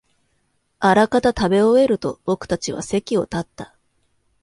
[0.79, 3.75] あらかた食べ終えると、僕たちは席を立った